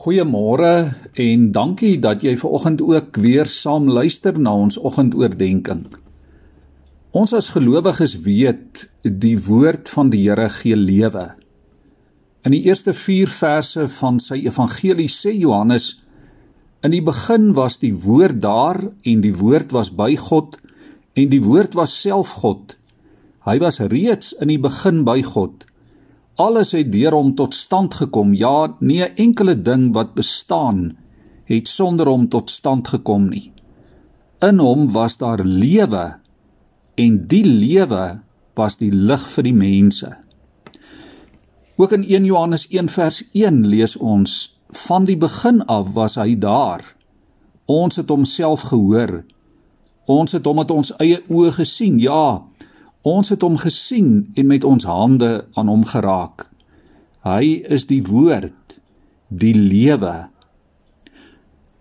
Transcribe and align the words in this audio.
Goeiemôre 0.00 0.94
en 1.20 1.42
dankie 1.52 1.98
dat 2.00 2.22
jy 2.24 2.32
ver 2.40 2.54
oggend 2.56 2.80
ook 2.80 3.18
weer 3.20 3.44
saam 3.44 3.90
luister 3.92 4.38
na 4.40 4.54
ons 4.56 4.78
oggendoordenkings. 4.80 5.98
Ons 7.12 7.34
as 7.36 7.50
gelowiges 7.52 8.14
weet 8.24 8.86
die 9.04 9.34
woord 9.44 9.92
van 9.92 10.08
die 10.08 10.22
Here 10.22 10.48
gee 10.54 10.78
lewe. 10.78 11.26
In 12.48 12.56
die 12.56 12.62
eerste 12.64 12.94
4 12.96 13.28
verse 13.28 13.84
van 13.98 14.22
sy 14.24 14.40
evangelie 14.48 15.10
sê 15.12 15.34
Johannes: 15.36 15.90
In 16.80 16.96
die 16.96 17.04
begin 17.04 17.52
was 17.52 17.76
die 17.84 17.92
woord 17.92 18.40
daar 18.40 18.80
en 19.04 19.20
die 19.20 19.36
woord 19.36 19.76
was 19.76 19.92
by 19.92 20.14
God 20.16 20.56
en 21.12 21.28
die 21.28 21.44
woord 21.44 21.76
was 21.76 22.00
self 22.00 22.38
God. 22.40 22.78
Hy 23.44 23.58
was 23.60 23.84
reeds 23.84 24.32
in 24.40 24.48
die 24.48 24.62
begin 24.62 25.04
by 25.04 25.20
God. 25.20 25.68
Alles 26.40 26.72
het 26.72 26.88
deur 26.88 27.12
hom 27.12 27.34
tot 27.36 27.54
stand 27.54 27.94
gekom. 28.00 28.32
Ja, 28.34 28.74
nie 28.80 29.02
'n 29.04 29.14
enkele 29.16 29.62
ding 29.62 29.92
wat 29.92 30.14
bestaan 30.14 30.96
het 31.44 31.68
sonder 31.68 32.06
hom 32.06 32.28
tot 32.28 32.50
stand 32.50 32.88
gekom 32.88 33.28
nie. 33.28 33.52
In 34.40 34.58
hom 34.58 34.92
was 34.92 35.16
daar 35.16 35.44
lewe 35.44 36.16
en 36.94 37.26
die 37.26 37.44
lewe 37.44 38.20
was 38.54 38.76
die 38.76 38.92
lig 38.92 39.28
vir 39.28 39.42
die 39.42 39.54
mense. 39.54 40.16
Ook 41.76 41.92
in 41.92 42.04
1 42.04 42.24
Johannes 42.24 42.66
1 42.68 42.88
vers 42.88 43.24
1 43.32 43.66
lees 43.66 43.96
ons 43.96 44.58
van 44.86 45.04
die 45.04 45.16
begin 45.16 45.66
af 45.66 45.92
was 45.92 46.14
hy 46.14 46.38
daar. 46.38 46.96
Ons 47.66 47.96
het 47.96 48.08
homself 48.08 48.60
gehoor. 48.60 49.24
Ons 50.06 50.32
het 50.32 50.44
hom 50.44 50.56
met 50.56 50.70
ons 50.70 50.92
eie 50.96 51.22
oë 51.28 51.52
gesien. 51.52 51.98
Ja, 51.98 52.42
Ons 53.02 53.30
het 53.32 53.40
hom 53.40 53.56
gesien 53.56 54.28
en 54.36 54.46
met 54.46 54.64
ons 54.64 54.84
hande 54.84 55.46
aan 55.56 55.68
hom 55.72 55.84
geraak. 55.88 56.50
Hy 57.24 57.64
is 57.64 57.86
die 57.88 58.02
woord, 58.04 58.76
die 59.28 59.54
lewe. 59.56 60.28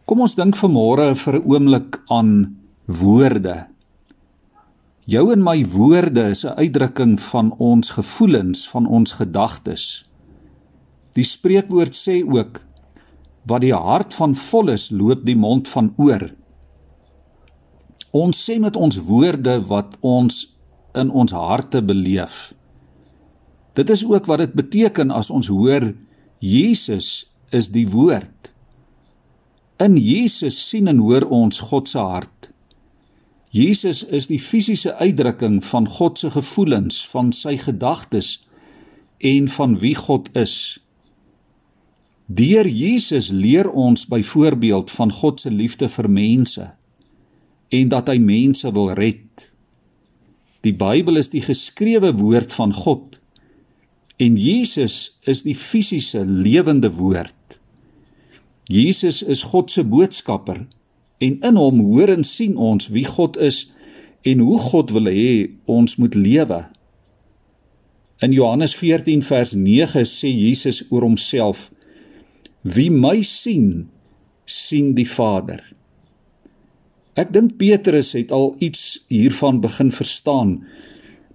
Kom 0.07 0.23
ons 0.23 0.37
dink 0.39 0.55
vanmôre 0.55 1.15
vir 1.15 1.35
'n 1.35 1.43
oomblik 1.43 1.99
aan 2.07 2.55
woorde. 2.85 3.67
Jou 5.05 5.31
en 5.33 5.43
my 5.43 5.65
woorde 5.65 6.29
is 6.29 6.45
'n 6.45 6.55
uitdrukking 6.55 7.19
van 7.19 7.53
ons 7.57 7.89
gevoelens, 7.89 8.67
van 8.69 8.85
ons 8.87 9.11
gedagtes. 9.11 10.05
Die 11.13 11.23
spreekwoord 11.23 11.95
sê 11.95 12.23
ook 12.23 12.61
wat 13.43 13.61
die 13.61 13.73
hart 13.73 14.13
van 14.13 14.35
vol 14.35 14.69
is, 14.69 14.89
loop 14.91 15.25
die 15.25 15.35
mond 15.35 15.67
van 15.67 15.93
oor. 15.97 16.31
Ons 18.11 18.49
sê 18.49 18.59
met 18.59 18.75
ons 18.75 18.97
woorde 18.97 19.61
wat 19.67 19.97
ons 19.99 20.58
in 20.93 21.09
ons 21.09 21.31
harte 21.31 21.81
beleef. 21.83 22.53
Dit 23.73 23.89
is 23.89 24.05
ook 24.05 24.25
wat 24.25 24.43
dit 24.43 24.53
beteken 24.53 25.11
as 25.11 25.29
ons 25.29 25.47
hoor 25.47 25.93
Jesus 26.39 27.29
is 27.49 27.69
die 27.71 27.87
woord. 27.87 28.51
In 29.79 29.97
Jesus 29.97 30.67
sien 30.69 30.87
en 30.87 30.97
hoor 30.97 31.27
ons 31.29 31.59
God 31.59 31.87
se 31.87 31.99
hart. 31.99 32.49
Jesus 33.49 34.03
is 34.03 34.27
die 34.29 34.39
fisiese 34.39 34.93
uitdrukking 34.95 35.63
van 35.65 35.87
God 35.89 36.19
se 36.19 36.29
gevoelens, 36.29 37.01
van 37.09 37.31
sy 37.33 37.55
gedagtes 37.57 38.43
en 39.17 39.47
van 39.49 39.77
wie 39.81 39.95
God 39.95 40.29
is. 40.37 40.77
Deur 42.29 42.67
Jesus 42.67 43.31
leer 43.33 43.71
ons 43.71 44.05
byvoorbeeld 44.05 44.91
van 44.91 45.11
God 45.11 45.39
se 45.41 45.51
liefde 45.51 45.89
vir 45.89 46.09
mense 46.09 46.67
en 47.69 47.89
dat 47.89 48.09
hy 48.09 48.19
mense 48.21 48.69
wil 48.73 48.91
red. 48.93 49.48
Die 50.63 50.73
Bybel 50.73 51.17
is 51.17 51.29
die 51.31 51.41
geskrewe 51.41 52.13
woord 52.19 52.53
van 52.53 52.73
God 52.73 53.19
en 54.19 54.35
Jesus 54.35 55.19
is 55.23 55.45
die 55.45 55.55
fisiese 55.55 56.25
lewende 56.25 56.91
woord. 56.97 57.59
Jesus 58.67 59.21
is 59.23 59.45
God 59.47 59.71
se 59.71 59.85
boodskapper 59.87 60.65
en 61.23 61.37
in 61.39 61.55
hom 61.55 61.79
hoor 61.87 62.11
en 62.11 62.25
sien 62.27 62.57
ons 62.59 62.89
wie 62.91 63.05
God 63.07 63.39
is 63.39 63.69
en 64.27 64.43
hoe 64.43 64.59
God 64.59 64.91
wil 64.91 65.07
hê 65.07 65.31
ons 65.71 65.95
moet 65.95 66.15
lewe. 66.19 66.59
In 68.19 68.35
Johannes 68.35 68.75
14 68.75 69.23
vers 69.23 69.55
9 69.55 70.03
sê 70.03 70.27
Jesus 70.27 70.83
oor 70.91 71.07
homself: 71.07 71.69
Wie 72.67 72.91
my 72.91 73.21
sien, 73.23 73.87
sien 74.43 74.91
die 74.95 75.07
Vader. 75.07 75.63
Ek 77.19 77.33
dink 77.35 77.57
Petrus 77.59 78.13
het 78.15 78.31
al 78.31 78.53
iets 78.63 79.01
hiervan 79.11 79.59
begin 79.63 79.91
verstaan 79.91 80.61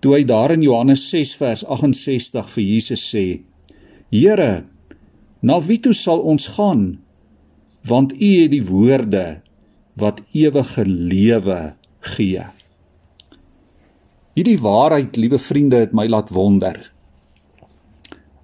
toe 0.01 0.15
hy 0.19 0.25
daar 0.29 0.53
in 0.53 0.65
Johannes 0.65 1.03
6 1.11 1.35
vers 1.41 1.63
68 1.65 2.49
vir 2.53 2.65
Jesus 2.65 3.05
sê: 3.09 3.41
Here, 4.13 4.65
na 5.41 5.57
wie 5.65 5.79
toe 5.81 5.95
sal 5.97 6.21
ons 6.21 6.47
gaan? 6.57 6.99
Want 7.89 8.13
U 8.13 8.29
het 8.41 8.53
die 8.53 8.65
woorde 8.65 9.25
wat 10.01 10.21
ewige 10.37 10.85
lewe 10.85 11.75
gee. 12.15 12.45
Hierdie 14.35 14.59
waarheid, 14.61 15.17
liewe 15.17 15.39
vriende, 15.39 15.85
het 15.85 15.95
my 15.97 16.05
laat 16.11 16.33
wonder. 16.35 16.77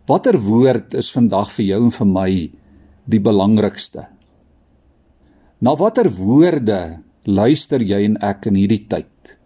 Watter 0.08 0.38
woord 0.40 0.94
is 0.96 1.10
vandag 1.12 1.52
vir 1.56 1.66
jou 1.72 1.80
en 1.88 1.94
vir 1.94 2.08
my 2.08 2.30
die 3.10 3.20
belangrikste? 3.20 4.06
Na 5.60 5.76
watter 5.76 6.08
woorde 6.08 7.02
luister 7.24 7.82
jy 7.84 8.04
en 8.06 8.16
ek 8.24 8.46
in 8.48 8.56
hierdie 8.56 8.86
tyd? 8.88 9.36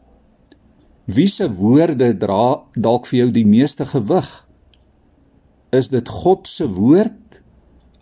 Wie 1.04 1.26
se 1.28 1.48
woorde 1.50 2.14
dra 2.16 2.64
dalk 2.76 3.08
vir 3.10 3.24
jou 3.24 3.30
die 3.34 3.46
meeste 3.46 3.84
gewig? 3.86 4.28
Is 5.74 5.90
dit 5.90 6.08
God 6.08 6.46
se 6.48 6.68
woord 6.70 7.40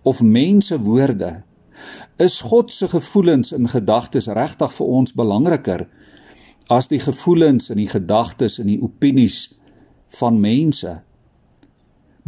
of 0.04 0.20
mense 0.22 0.76
woorde? 0.78 1.42
Is 2.20 2.42
God 2.46 2.70
se 2.70 2.88
gevoelens 2.92 3.52
en 3.56 3.66
gedagtes 3.68 4.28
regtig 4.28 4.76
vir 4.76 4.86
ons 4.86 5.16
belangriker 5.16 5.88
as 6.70 6.86
die 6.88 7.00
gevoelens 7.02 7.72
en 7.72 7.80
die 7.80 7.90
gedagtes 7.90 8.60
en 8.62 8.68
die 8.70 8.80
opinies 8.80 9.54
van 10.20 10.38
mense? 10.40 11.00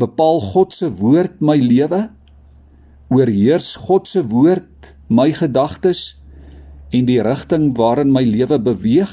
Bepaal 0.01 0.41
God 0.41 0.75
se 0.75 0.89
woord 0.91 1.39
my 1.45 1.61
lewe? 1.61 2.09
Oorheers 3.13 3.77
God 3.85 4.09
se 4.11 4.25
woord 4.33 4.97
my 5.07 5.31
gedagtes? 5.37 6.17
En 6.95 7.09
die 7.09 7.21
rigting 7.23 7.73
waarin 7.79 8.13
my 8.15 8.23
lewe 8.27 8.59
beweeg. 8.63 9.13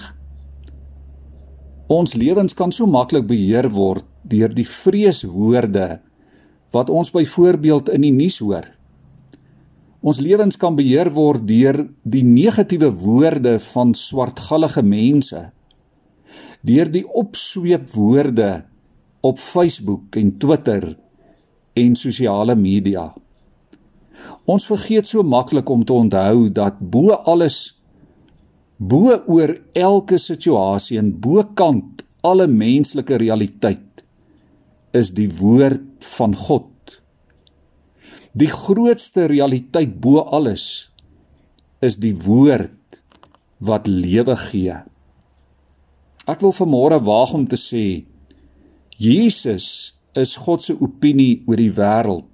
Ons 1.91 2.13
lewens 2.15 2.53
kan 2.55 2.71
so 2.71 2.87
maklik 2.87 3.25
beheer 3.27 3.67
word 3.73 4.05
deur 4.21 4.53
die 4.53 4.67
vreeswoorde 4.67 5.87
wat 6.71 6.91
ons 6.93 7.09
byvoorbeeld 7.11 7.89
in 7.91 8.05
die 8.05 8.13
nuus 8.15 8.39
hoor. 8.39 8.67
Ons 10.01 10.21
lewens 10.23 10.57
kan 10.57 10.77
beheer 10.77 11.11
word 11.13 11.43
deur 11.49 11.83
die 12.01 12.23
negatiewe 12.25 12.89
woorde 13.01 13.57
van 13.73 13.91
swartgallige 13.97 14.81
mense. 14.85 15.41
Deur 16.65 16.89
die 16.93 17.03
opsweepwoorde 17.05 18.51
op 19.25 19.37
Facebook 19.41 20.17
en 20.17 20.37
Twitter 20.41 20.87
en 21.77 21.95
sosiale 21.95 22.55
media. 22.55 23.11
Ons 24.49 24.65
vergeet 24.69 25.07
so 25.07 25.23
maklik 25.23 25.69
om 25.69 25.85
te 25.85 25.93
onthou 25.93 26.49
dat 26.49 26.79
bo 26.79 27.13
alles 27.29 27.59
bo 28.77 29.13
oor 29.29 29.53
elke 29.77 30.17
situasie 30.17 30.97
en 30.97 31.11
bokant 31.21 32.01
alle 32.25 32.47
menslike 32.49 33.17
realiteit 33.21 34.03
is 34.97 35.13
die 35.15 35.29
woord 35.39 36.05
van 36.17 36.33
God. 36.35 36.67
Die 38.33 38.49
grootste 38.49 39.27
realiteit 39.29 39.97
bo 40.01 40.23
alles 40.23 40.65
is 41.83 41.97
die 42.01 42.15
woord 42.15 43.01
wat 43.61 43.89
lewe 43.89 44.35
gee. 44.47 44.77
Ek 46.29 46.41
wil 46.41 46.53
vanmôre 46.55 47.01
waag 47.05 47.35
om 47.37 47.45
te 47.49 47.59
sê 47.59 47.85
Jesus 49.01 49.67
is 50.17 50.35
God 50.43 50.63
se 50.63 50.75
opinie 50.77 51.41
oor 51.47 51.59
die 51.59 51.73
wêreld 51.73 52.30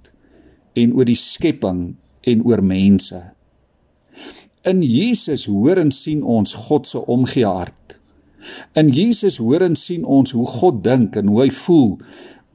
en 0.78 0.94
oor 0.96 1.08
die 1.08 1.18
skepping 1.18 1.82
en 2.28 2.44
oor 2.46 2.62
mense. 2.62 3.20
In 4.68 4.82
Jesus 4.82 5.46
hoor 5.50 5.80
en 5.80 5.92
sien 5.94 6.22
ons 6.22 6.54
God 6.68 6.88
se 6.88 7.00
omgee 7.06 7.46
hart. 7.46 7.98
In 8.78 8.90
Jesus 8.94 9.38
hoor 9.42 9.64
en 9.66 9.76
sien 9.78 10.04
ons 10.04 10.32
hoe 10.34 10.46
God 10.58 10.82
dink 10.84 11.16
en 11.18 11.30
hoe 11.30 11.44
hy 11.44 11.52
voel 11.64 11.96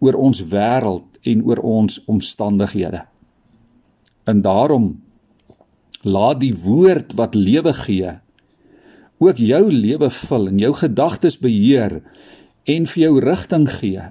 oor 0.04 0.18
ons 0.20 0.44
wêreld 0.52 1.20
en 1.30 1.44
oor 1.48 1.62
ons 1.64 2.00
omstandighede. 2.12 3.06
En 4.28 4.44
daarom 4.44 4.92
laat 6.04 6.42
die 6.44 6.54
woord 6.64 7.16
wat 7.20 7.36
lewe 7.36 7.74
gee 7.86 8.18
ook 9.24 9.40
jou 9.40 9.72
lewe 9.72 10.10
vul 10.10 10.50
en 10.52 10.60
jou 10.60 10.74
gedagtes 10.76 11.38
beheer 11.40 12.02
en 12.68 12.88
vir 12.92 13.04
jou 13.06 13.14
rigting 13.24 13.68
gee 13.80 14.10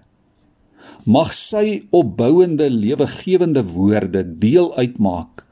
mag 1.04 1.32
sy 1.34 1.82
opbouende 1.90 2.70
lewegewende 2.70 3.62
woorde 3.72 4.22
deel 4.38 4.70
uitmaak 4.76 5.46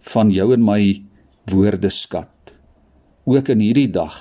van 0.00 0.30
jou 0.30 0.52
en 0.54 0.64
my 0.64 1.04
woordeskat 1.50 2.54
ook 3.26 3.48
in 3.52 3.60
hierdie 3.60 3.90
dag. 3.90 4.14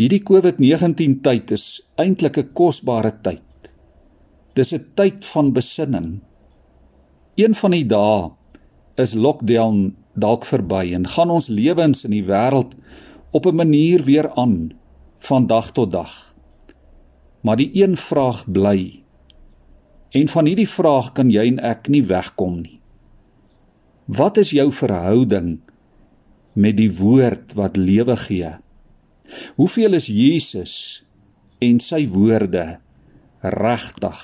Hierdie 0.00 0.22
COVID-19 0.26 1.20
tyd 1.22 1.52
is 1.54 1.82
eintlik 2.00 2.38
'n 2.38 2.52
kosbare 2.52 3.12
tyd. 3.22 3.70
Dis 4.54 4.72
'n 4.72 4.86
tyd 4.94 5.24
van 5.24 5.52
besinning. 5.52 6.20
Een 7.36 7.54
van 7.54 7.70
die 7.70 7.86
dae 7.86 8.30
is 8.96 9.14
lockdown 9.14 9.96
dalk 10.14 10.44
verby 10.44 10.94
en 10.94 11.06
gaan 11.06 11.30
ons 11.30 11.48
lewens 11.48 12.04
in 12.04 12.10
die 12.10 12.24
wêreld 12.24 12.74
op 13.30 13.46
'n 13.46 13.54
manier 13.54 14.02
weer 14.02 14.30
aan 14.34 14.72
van 15.18 15.46
dag 15.46 15.70
tot 15.72 15.90
dag. 15.90 16.34
Maar 17.40 17.56
die 17.56 17.70
een 17.72 17.96
vraag 17.96 18.50
bly. 18.50 19.03
En 20.14 20.28
van 20.30 20.46
hierdie 20.46 20.68
vraag 20.70 21.10
kan 21.16 21.30
jy 21.32 21.42
en 21.50 21.58
ek 21.58 21.88
nie 21.90 22.04
wegkom 22.06 22.60
nie. 22.62 22.78
Wat 24.06 24.38
is 24.38 24.52
jou 24.54 24.68
verhouding 24.70 25.56
met 26.54 26.76
die 26.78 26.90
woord 27.00 27.56
wat 27.58 27.80
lewe 27.80 28.14
gee? 28.22 28.52
Hoeveel 29.56 29.96
is 29.98 30.06
Jesus 30.06 30.74
en 31.58 31.80
sy 31.82 32.04
woorde 32.12 32.76
regtig 33.42 34.22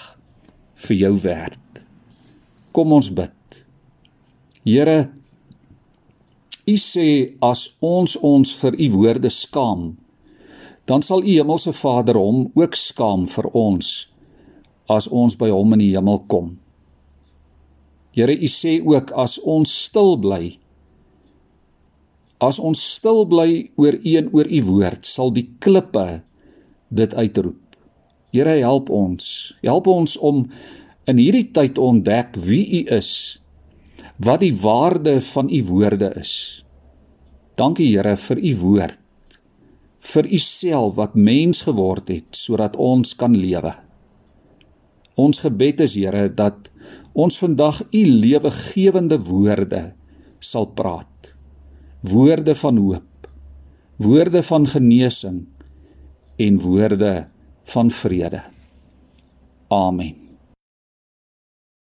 vir 0.84 0.96
jou 0.96 1.14
werd? 1.24 1.82
Kom 2.76 2.92
ons 2.94 3.10
bid. 3.10 3.34
Here, 4.62 5.08
U 6.70 6.76
sê 6.78 7.32
as 7.42 7.64
ons 7.82 8.14
ons 8.22 8.52
vir 8.60 8.76
U 8.78 8.86
woorde 8.94 9.30
skaam, 9.32 9.96
dan 10.86 11.02
sal 11.02 11.24
U 11.24 11.32
Hemelse 11.32 11.72
Vader 11.74 12.20
hom 12.20 12.44
ook 12.54 12.78
skaam 12.78 13.26
vir 13.26 13.48
ons 13.58 14.09
as 14.90 15.06
ons 15.06 15.36
by 15.38 15.52
hom 15.52 15.76
in 15.76 15.84
die 15.84 15.92
hemel 15.94 16.24
kom. 16.30 16.56
Here, 18.16 18.34
U 18.34 18.48
sê 18.50 18.80
ook 18.82 19.12
as 19.14 19.38
ons 19.46 19.70
stil 19.86 20.16
bly, 20.18 20.56
as 22.42 22.58
ons 22.58 22.80
stil 22.96 23.22
bly 23.30 23.70
oor 23.78 23.94
U 24.00 24.14
en 24.18 24.30
oor 24.34 24.48
U 24.48 24.60
woord, 24.66 25.06
sal 25.06 25.30
die 25.36 25.46
klippe 25.62 26.22
dit 26.90 27.14
uitroep. 27.14 27.60
Here, 28.34 28.56
help 28.62 28.90
ons. 28.94 29.52
Help 29.62 29.90
ons 29.90 30.16
om 30.18 30.46
in 31.10 31.20
hierdie 31.20 31.50
tyd 31.54 31.78
ontdek 31.78 32.38
wie 32.42 32.64
U 32.80 32.82
is, 32.96 33.12
wat 34.18 34.42
die 34.42 34.54
waarde 34.54 35.18
van 35.30 35.50
U 35.50 35.60
woorde 35.70 36.10
is. 36.18 36.32
Dankie 37.60 37.90
Here 37.92 38.16
vir 38.16 38.40
U 38.40 38.56
woord, 38.64 38.98
vir 40.10 40.26
U 40.26 40.40
self 40.40 40.96
wat 40.98 41.14
mens 41.14 41.62
geword 41.66 42.10
het 42.10 42.38
sodat 42.38 42.78
ons 42.80 43.14
kan 43.14 43.36
lewe. 43.36 43.74
Ons 45.20 45.42
gebed 45.44 45.82
is 45.84 45.96
Here 45.98 46.28
dat 46.34 46.70
ons 47.12 47.36
vandag 47.40 47.82
u 47.90 48.02
lewegewende 48.06 49.18
woorde 49.28 49.82
sal 50.38 50.70
praat. 50.76 51.34
Woorde 52.00 52.54
van 52.56 52.78
hoop, 52.80 53.28
woorde 54.00 54.42
van 54.42 54.66
genesing 54.66 55.44
en 56.40 56.60
woorde 56.64 57.26
van 57.74 57.90
vrede. 57.90 58.42
Amen. 59.68 60.29